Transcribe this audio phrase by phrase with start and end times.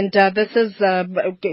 [0.00, 1.04] And uh, this is uh,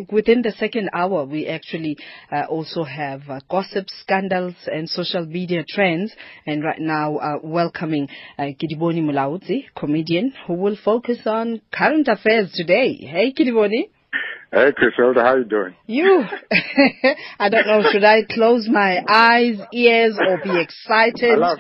[0.10, 1.26] within the second hour.
[1.26, 1.98] We actually
[2.32, 6.14] uh, also have uh, gossip, scandals, and social media trends.
[6.46, 8.08] And right now, uh, welcoming
[8.40, 12.96] uh, Kedibone Mulaudzi, comedian, who will focus on current affairs today.
[12.96, 13.90] Hey, Kedibone.
[14.54, 15.76] Hey, Griselda, how you doing?
[15.86, 16.24] You.
[17.40, 17.84] I don't know.
[17.92, 21.32] Should I close my eyes, ears, or be excited?
[21.32, 21.58] I love,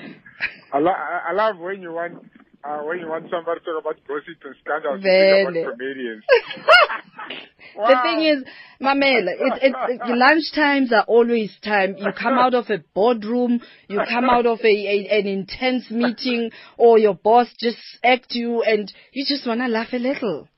[0.72, 2.24] I love, I love when you want
[2.68, 6.24] uh, when you want somebody to talk about gossip and scandals, you think about comedians.
[7.78, 7.88] wow.
[7.88, 8.44] The thing is,
[8.82, 11.96] Mamela, it, it, it, lunch times are always time.
[11.98, 16.52] You come out of a boardroom, you come out of a, a an intense meeting,
[16.78, 20.50] or your boss just act you, and you just want to laugh a little.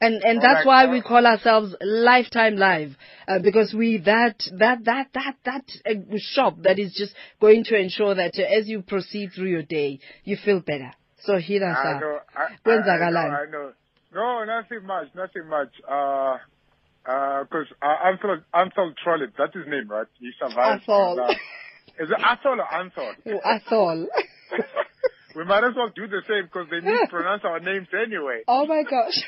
[0.00, 2.96] And and that's why we call ourselves Lifetime Live
[3.26, 7.78] uh, because we that that that that that uh, shop that is just going to
[7.78, 10.92] ensure that uh, as you proceed through your day you feel better.
[11.22, 12.00] So hit us I up.
[12.00, 13.72] Know, I, I, know, I know.
[14.14, 15.70] No, nothing much, nothing much.
[15.88, 16.38] Uh,
[17.04, 20.06] because uh, uh, Ansel Ansel Trollip, that's his name, right?
[20.18, 20.88] He survived.
[20.88, 21.32] Uh,
[21.98, 23.12] is it Athol or Ansel?
[23.26, 24.08] Oh, Athol.
[25.36, 28.40] We might as well do the same because they mispronounce our names anyway.
[28.48, 29.20] Oh my gosh.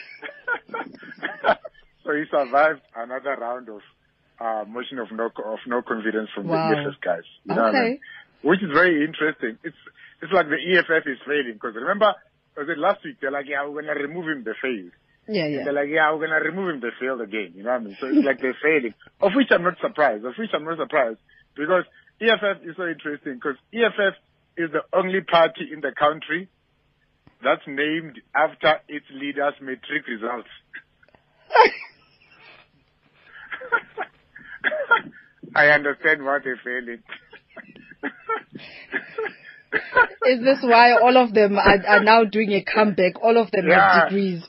[2.04, 3.84] so he survived another round of
[4.40, 6.70] uh, motion of no of no confidence from wow.
[6.70, 7.28] the EFF guys.
[7.44, 7.76] You know okay.
[7.76, 8.00] I mean?
[8.40, 9.58] Which is very interesting.
[9.62, 9.76] It's
[10.22, 12.14] it's like the EFF is failing because remember,
[12.56, 13.20] was it last week?
[13.20, 14.44] They're like, yeah, we're gonna remove him.
[14.44, 14.96] They failed.
[15.28, 15.58] Yeah, yeah.
[15.58, 16.80] And they're like, yeah, we're gonna remove him.
[16.80, 17.52] They failed again.
[17.52, 17.96] You know what I mean?
[18.00, 18.94] So it's like they're failing.
[19.20, 20.24] Of which I'm not surprised.
[20.24, 21.20] Of which I'm not surprised
[21.52, 21.84] because
[22.16, 24.16] EFF is so interesting because EFF
[24.58, 26.48] is the only party in the country
[27.42, 30.48] that's named after its leader's matric results.
[35.54, 37.02] I understand what they're feeling.
[40.26, 43.22] Is this why all of them are, are now doing a comeback?
[43.22, 44.00] All of them yeah.
[44.00, 44.42] have degrees.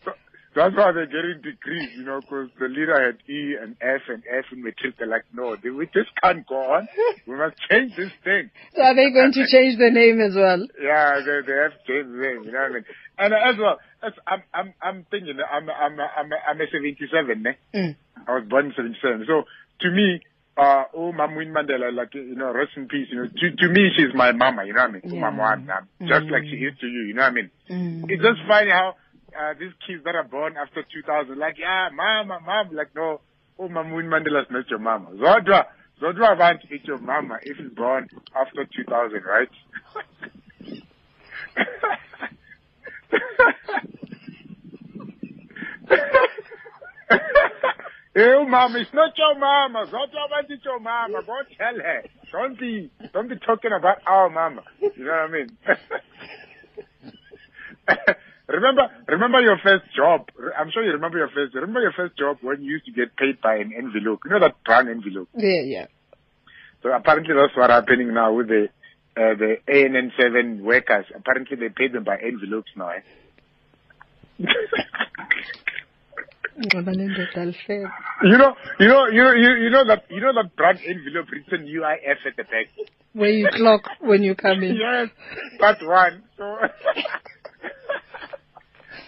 [0.59, 4.23] That's why they're getting degrees, you know, because the leader had E and F and
[4.27, 4.97] F in matric.
[4.97, 6.87] They're like, no, we just can't go on.
[7.25, 8.51] We must change this thing.
[8.75, 10.59] So are they going to change the name as well?
[10.81, 12.85] Yeah, they, they have to change the name, you know what I mean?
[13.17, 17.53] And as well, as I'm, I'm, I'm thinking, I'm, I'm, I'm, I'm a 77, eh?
[17.73, 17.95] Mm.
[18.27, 19.25] I was born in 77.
[19.27, 19.43] So
[19.81, 20.19] to me,
[20.59, 23.67] uh, oh, Mam Winnie Mandela, like, you know, rest in peace, you know, to, to
[23.71, 25.01] me, she's my mama, you know what I mean?
[25.05, 25.29] Yeah.
[25.29, 26.31] Mama, just mm.
[26.31, 27.49] like she is to you, you know what I mean?
[27.69, 28.03] Mm.
[28.09, 28.95] It's just funny how,
[29.37, 33.21] uh, these kids that are born after 2000, like, yeah, mama, mom, like, no,
[33.57, 35.11] oh, Mam Winnie Mandela's not your mama.
[35.11, 35.65] Zodwa,
[36.01, 39.49] Zodwa I want to your mama if he's born after 2000, right?
[48.15, 49.85] hey, mama, it's not your mama.
[49.87, 51.21] Zodwa Wabantu your mama.
[51.25, 52.03] Go tell her.
[52.31, 54.63] Don't be, don't be talking about our mama.
[54.79, 55.57] You know what I mean?
[58.49, 60.27] Remember, remember your first job.
[60.57, 61.53] I'm sure you remember your first.
[61.53, 64.21] Remember your first job when you used to get paid by an envelope.
[64.25, 65.29] You know that brown envelope.
[65.35, 65.85] Yeah, yeah.
[66.81, 68.69] So apparently that's what's happening now with the
[69.15, 71.05] uh, the ANN7 workers.
[71.15, 72.89] Apparently they pay them by envelopes now.
[72.89, 73.01] Eh?
[78.23, 81.27] you know, you know, you know, you, you know that you know that brown envelope
[81.31, 82.67] written UIF at the back.
[83.13, 84.75] Where you clock when you come in.
[84.75, 85.09] yes,
[85.59, 86.23] that's one.
[86.35, 86.57] So.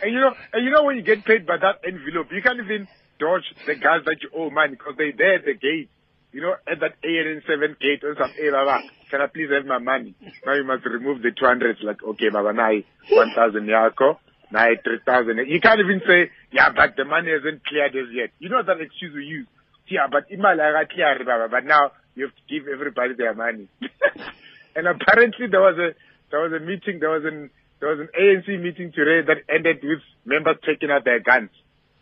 [0.02, 2.60] And you know, and you know when you get paid by that envelope, you can't
[2.60, 2.88] even
[3.20, 5.90] dodge the guys that you owe money because they're there at the gate.
[6.34, 8.80] You know, at that ANN7 gate or hey, Baba,
[9.10, 10.16] can I please have my money?
[10.46, 11.78] Now you must remove the 200.
[11.84, 12.72] Like, okay, Baba, now
[13.10, 14.18] 1,000 yako,
[14.50, 15.38] now 3,000.
[15.48, 18.32] You can't even say, yeah, but the money hasn't cleared as yet.
[18.40, 19.48] You know that excuse we use.
[19.88, 23.68] Yeah, but clear, Baba, but now you have to give everybody their money.
[24.76, 25.94] and apparently there was a,
[26.32, 27.50] there was a meeting, there was an,
[27.82, 31.50] there was an ANC meeting today that ended with members taking out their guns,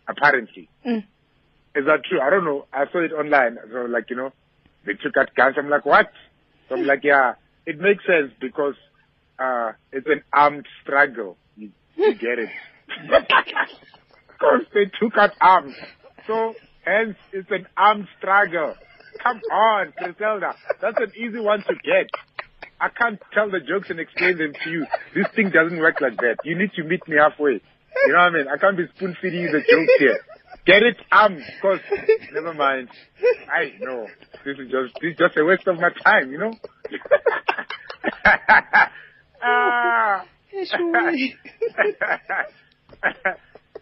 [0.06, 0.68] apparently.
[0.86, 1.04] Mm.
[1.74, 2.20] Is that true?
[2.20, 2.66] I don't know.
[2.72, 3.56] I saw it online.
[3.72, 4.32] So like, you know,
[4.84, 5.56] they took out guns.
[5.58, 6.10] I'm like, what?
[6.68, 7.34] So I'm like, yeah,
[7.66, 8.74] it makes sense because,
[9.38, 11.38] uh, it's an armed struggle.
[11.56, 12.50] You, you get it.
[14.28, 15.74] because they took out arms.
[16.26, 18.74] So hence it's an armed struggle.
[19.22, 20.54] Come on, Griselda.
[20.80, 22.10] That's an easy one to get.
[22.80, 24.86] I can't tell the jokes and explain them to you.
[25.14, 26.36] This thing doesn't work like that.
[26.44, 27.60] You need to meet me halfway.
[28.06, 28.48] You know what I mean?
[28.48, 30.18] I can't be spoon feeding you the jokes here.
[30.66, 30.96] Get it?
[31.12, 31.80] Um, cause
[32.32, 32.88] never mind.
[33.52, 34.06] I know
[34.44, 36.30] this is just this is just a waste of my time.
[36.30, 36.54] You know.
[39.42, 40.24] ah.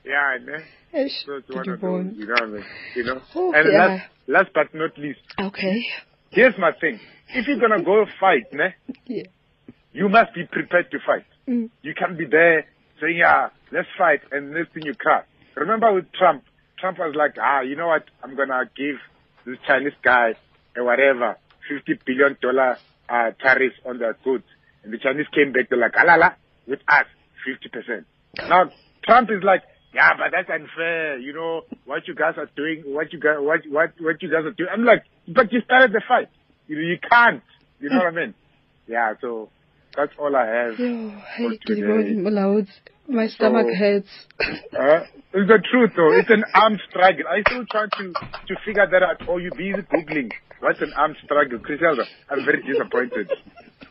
[0.04, 0.58] yeah, know.
[1.26, 2.64] So it's one of those, you know what I mean?
[2.94, 3.22] You know?
[3.34, 3.78] Oh, and yeah.
[3.78, 5.20] last, last but not least.
[5.40, 5.82] Okay.
[6.30, 7.00] Here's my thing.
[7.34, 8.74] If you're gonna go fight, ne,
[9.06, 9.24] yeah.
[9.92, 11.24] you must be prepared to fight.
[11.46, 11.70] Mm.
[11.82, 12.66] You can't be there
[13.00, 15.22] saying, yeah, let's fight, and next thing you cry.
[15.54, 16.44] remember with Trump,
[16.78, 18.04] Trump was like, ah, you know what?
[18.22, 18.96] I'm gonna give
[19.46, 20.34] this Chinese guy
[20.76, 21.36] a whatever,
[21.68, 22.78] fifty billion dollar
[23.08, 24.44] uh, tariff on their goods,
[24.84, 25.68] and the Chinese came back.
[25.70, 26.36] They're like, alala,
[26.66, 27.06] with us,
[27.44, 28.06] fifty percent.
[28.38, 28.70] Now
[29.04, 29.62] Trump is like,
[29.94, 31.18] yeah, but that's unfair.
[31.18, 34.44] You know what you guys are doing, what you guys, what what what you guys
[34.44, 34.70] are doing.
[34.72, 36.28] I'm like, but you started the fight.
[36.66, 37.42] You know, you can't.
[37.80, 38.34] You know what I mean?
[38.86, 39.14] Yeah.
[39.20, 39.48] So
[39.96, 40.78] that's all I have.
[40.78, 42.14] Yo, hey, today.
[43.08, 44.08] My stomach so, hurts.
[44.40, 45.00] uh,
[45.32, 46.12] it's the truth though.
[46.12, 47.24] It's an armed struggle.
[47.28, 49.28] I still trying to, to figure that out.
[49.28, 51.58] Or you busy Googling what's an armed struggle.
[51.58, 53.30] Griselda, I'm very disappointed.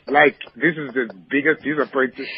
[0.07, 2.29] Like, this is the biggest disappointment.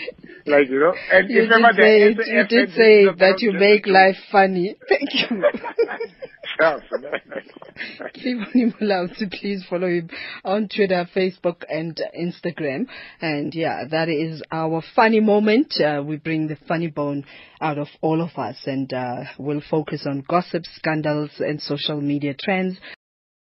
[0.46, 4.18] Like, you know, and you remember did say, you did say that you make life
[4.32, 4.76] funny.
[4.88, 5.44] Thank you.
[8.16, 10.10] Kedibone Mulaudzi, please follow him
[10.44, 12.88] on Twitter, Facebook, and Instagram.
[13.22, 15.80] And yeah, that is our funny moment.
[15.80, 17.24] Uh, we bring the funny bone
[17.62, 22.34] out of all of us, and uh, we'll focus on gossip, scandals, and social media
[22.38, 22.78] trends.